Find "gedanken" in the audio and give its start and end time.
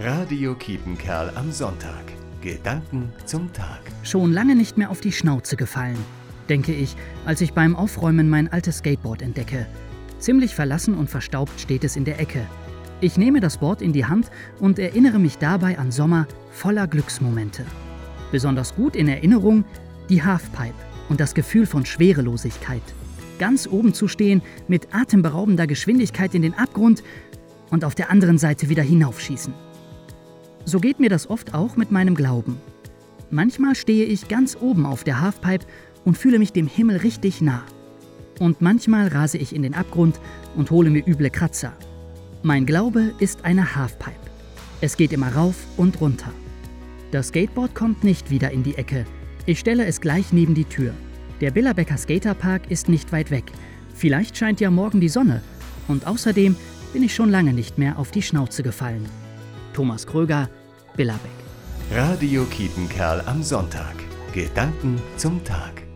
2.40-3.12, 64.32-65.00